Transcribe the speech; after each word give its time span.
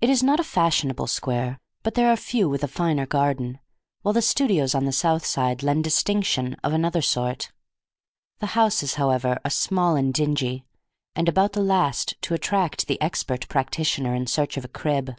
It 0.00 0.08
is 0.08 0.22
not 0.22 0.40
a 0.40 0.44
fashionable 0.44 1.06
square, 1.08 1.58
but 1.82 1.92
there 1.92 2.10
are 2.10 2.16
few 2.16 2.48
with 2.48 2.64
a 2.64 2.66
finer 2.66 3.04
garden, 3.04 3.58
while 4.00 4.14
the 4.14 4.22
studios 4.22 4.74
on 4.74 4.86
the 4.86 4.92
south 4.92 5.26
side 5.26 5.62
lend 5.62 5.84
distinction 5.84 6.54
of 6.64 6.72
another 6.72 7.02
sort. 7.02 7.52
The 8.38 8.46
houses, 8.56 8.94
however, 8.94 9.38
are 9.44 9.50
small 9.50 9.94
and 9.94 10.10
dingy, 10.14 10.64
and 11.14 11.28
about 11.28 11.52
the 11.52 11.60
last 11.60 12.14
to 12.22 12.32
attract 12.32 12.86
the 12.86 12.98
expert 13.02 13.46
practitioner 13.50 14.14
in 14.14 14.26
search 14.26 14.56
of 14.56 14.64
a 14.64 14.68
crib. 14.68 15.16